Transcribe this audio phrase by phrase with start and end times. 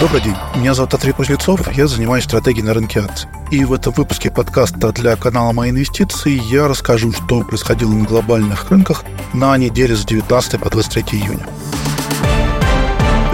[0.00, 3.28] Добрый день, меня зовут Андрей Кузнецов, я занимаюсь стратегией на рынке акций.
[3.50, 8.70] И в этом выпуске подкаста для канала «Мои инвестиции» я расскажу, что происходило на глобальных
[8.70, 11.44] рынках на неделе с 19 по 23 июня.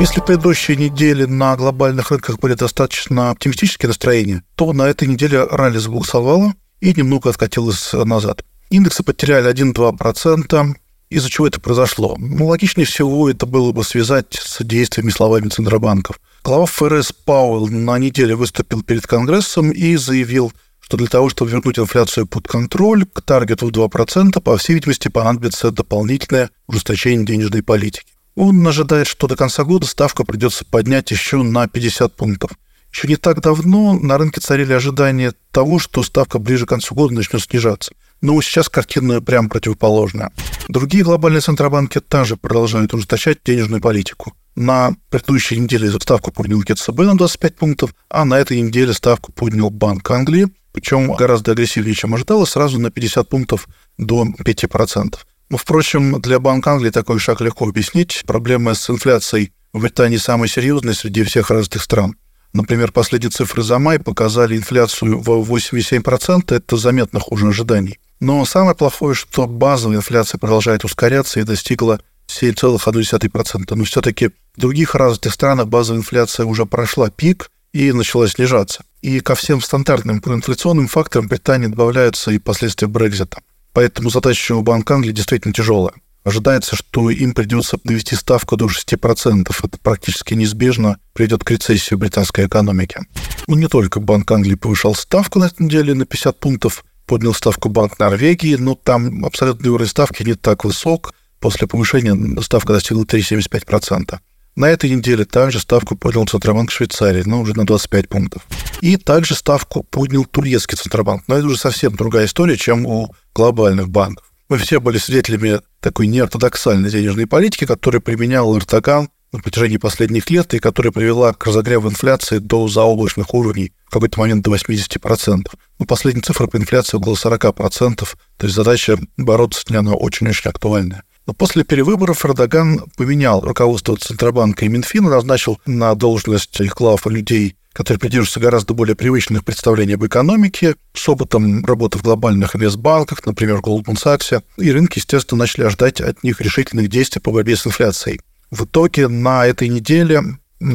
[0.01, 5.77] Если предыдущие недели на глобальных рынках были достаточно оптимистические настроения, то на этой неделе ралли
[5.77, 8.43] сбуксовало и немного откатилось назад.
[8.71, 10.77] Индексы потеряли 1-2%,
[11.11, 12.17] из-за чего это произошло?
[12.19, 16.19] Ну, логичнее всего это было бы связать с действиями словами Центробанков.
[16.45, 21.79] Глава ФРС Пауэлл на неделе выступил перед Конгрессом и заявил, что для того, чтобы вернуть
[21.79, 28.13] инфляцию под контроль, к таргету в 2%, по всей видимости, понадобится дополнительное ужесточение денежной политики.
[28.35, 32.51] Он ожидает, что до конца года ставку придется поднять еще на 50 пунктов.
[32.93, 37.15] Еще не так давно на рынке царили ожидания того, что ставка ближе к концу года
[37.15, 37.95] начнет снижаться.
[38.21, 40.33] Но сейчас картина прям противоположная.
[40.69, 44.35] Другие глобальные центробанки также продолжают ужесточать денежную политику.
[44.57, 49.71] На предыдущей неделе ставку поднял ГЦБ на 25 пунктов, а на этой неделе ставку поднял
[49.71, 55.17] Банк Англии, причем гораздо агрессивнее, чем ожидалось, сразу на 50 пунктов до 5%.
[55.51, 58.23] Но, впрочем, для Банка Англии такой шаг легко объяснить.
[58.27, 62.17] Проблемы с инфляцией в Британии самые серьезные среди всех развитых стран.
[62.55, 67.99] Например, последние цифры за май показали инфляцию в 8,7%, это заметно хуже ожиданий.
[68.21, 73.75] Но самое плохое, что базовая инфляция продолжает ускоряться и достигла 7,1%.
[73.75, 78.85] Но все-таки в других развитых странах базовая инфляция уже прошла пик и начала снижаться.
[79.03, 83.39] И ко всем стандартным инфляционным факторам Британии добавляются и последствия Брекзита.
[83.73, 85.95] Поэтому задача у Банка Англии действительно тяжелая.
[86.25, 89.55] Ожидается, что им придется довести ставку до 6%.
[89.63, 93.01] Это практически неизбежно приведет к рецессии британской экономики.
[93.47, 97.69] Ну, не только Банк Англии повышал ставку на этой неделе на 50 пунктов, поднял ставку
[97.69, 101.13] Банк Норвегии, но там абсолютный уровень ставки не так высок,
[101.45, 104.19] После повышения ставка достигла 3,75%.
[104.57, 108.47] На этой неделе также ставку поднял Центробанк Швейцарии, но уже на 25 пунктов.
[108.81, 111.25] И также ставку поднял турецкий Центробанк.
[111.27, 114.33] Но это уже совсем другая история, чем у глобальных банков.
[114.49, 120.53] Мы все были свидетелями такой неортодоксальной денежной политики, которую применял Эрдоган на протяжении последних лет
[120.53, 125.47] и которая привела к разогреву инфляции до заоблачных уровней, в какой-то момент до 80%.
[125.79, 128.07] Ну, последняя цифра по инфляции около 40%, то
[128.43, 131.05] есть задача бороться с ней, она очень-очень актуальная.
[131.27, 137.57] Но после перевыборов Эрдоган поменял руководство Центробанка и Минфина, назначил на должность их глав людей,
[137.75, 143.59] которые придерживаются гораздо более привычных представлений об экономике, с опытом работы в глобальных инвестбанках, например,
[143.59, 148.21] Goldman Sachs, и рынки, естественно, начали ожидать от них решительных действий по борьбе с инфляцией.
[148.51, 150.23] В итоге на этой неделе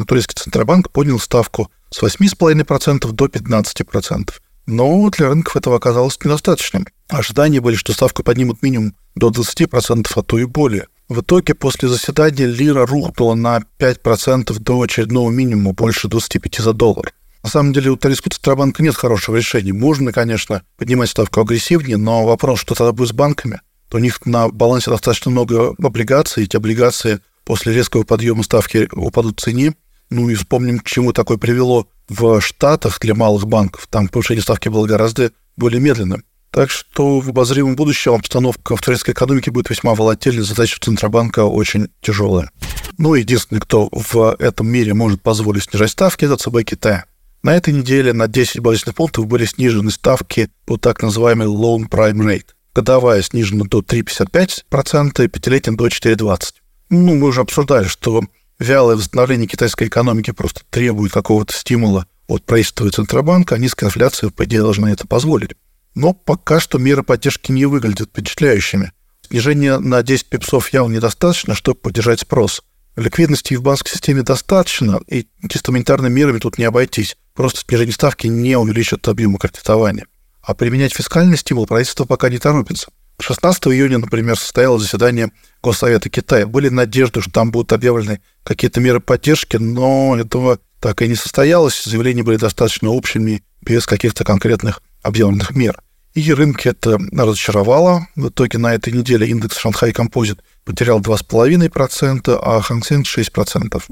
[0.06, 4.30] турецкий Центробанк поднял ставку с 8,5% до 15%.
[4.66, 6.86] Но для рынков этого оказалось недостаточным.
[7.08, 10.86] Ожидания были, что ставку поднимут минимум до 20%, а то и более.
[11.10, 17.12] В итоге после заседания лира рухнула на 5% до очередного минимума, больше 25 за доллар.
[17.42, 19.72] На самом деле у турецкого Центробанка нет хорошего решения.
[19.72, 23.60] Можно, конечно, поднимать ставку агрессивнее, но вопрос, что тогда будет с банками?
[23.88, 29.40] То у них на балансе достаточно много облигаций, эти облигации после резкого подъема ставки упадут
[29.40, 29.74] в цене.
[30.10, 33.88] Ну и вспомним, к чему такое привело в Штатах для малых банков.
[33.90, 36.22] Там повышение ставки было гораздо более медленным.
[36.50, 41.88] Так что в обозримом будущем обстановка в турецкой экономике будет весьма волатильной, задача Центробанка очень
[42.00, 42.50] тяжелая.
[42.98, 47.04] Ну, единственный, кто в этом мире может позволить снижать ставки, это ЦБ Китая.
[47.42, 52.18] На этой неделе на 10 базисных пунктов были снижены ставки по так называемой Loan Prime
[52.18, 52.48] Rate.
[52.74, 56.52] Годовая снижена до 3,55%, и пятилетняя до 4,20%.
[56.90, 58.22] Ну, мы уже обсуждали, что
[58.58, 64.30] вялое восстановление китайской экономики просто требует какого-то стимула от правительства и Центробанка, а низкая инфляция,
[64.30, 65.52] по идее, должна это позволить.
[65.94, 68.92] Но пока что меры поддержки не выглядят впечатляющими.
[69.26, 72.62] Снижение на 10 пипсов явно недостаточно, чтобы поддержать спрос.
[72.96, 77.16] Ликвидности в банковской системе достаточно, и чисто монетарными мерами тут не обойтись.
[77.34, 80.06] Просто снижение ставки не увеличит объемы кредитования.
[80.42, 82.88] А применять фискальный стимул правительство пока не торопится.
[83.20, 85.30] 16 июня, например, состоялось заседание
[85.62, 86.46] Госсовета Китая.
[86.46, 91.84] Были надежды, что там будут объявлены какие-то меры поддержки, но этого так и не состоялось.
[91.84, 95.80] Заявления были достаточно общими, без каких-то конкретных объявленных мер.
[96.14, 98.08] И рынки это разочаровало.
[98.16, 103.82] В итоге на этой неделе индекс Шанхай Композит потерял 2,5%, а Хang Seng 6%.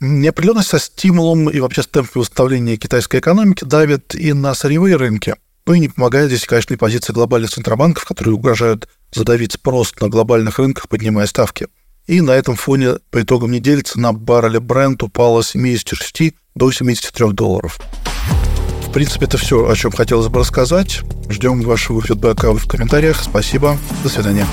[0.00, 5.34] Неопределенность со стимулом и вообще с темпами восстановления китайской экономики давит и на сырьевые рынки.
[5.66, 10.08] Ну и не помогает здесь, конечно, и позиция глобальных центробанков, которые угрожают задавить спрос на
[10.08, 11.66] глобальных рынках, поднимая ставки.
[12.06, 17.32] И на этом фоне по итогам недели цена барреля бренд упала с 76 до 73
[17.32, 17.78] долларов.
[18.88, 21.02] В принципе, это все, о чем хотелось бы рассказать.
[21.28, 23.22] Ждем вашего фидбэка в комментариях.
[23.22, 23.76] Спасибо.
[24.02, 24.46] До свидания.